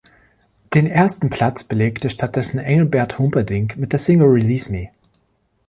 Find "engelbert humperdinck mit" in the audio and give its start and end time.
2.57-3.91